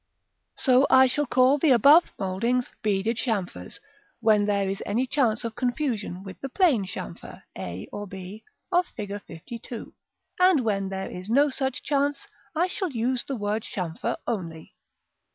[0.55, 3.79] So I shall call the above mouldings beaded chamfers,
[4.19, 8.87] when there is any chance of confusion with the plain chamfer, a, or b, of
[8.87, 9.11] Fig.
[9.29, 9.93] LII.:
[10.39, 14.73] and when there is no such chance, I shall use the word chamfer only.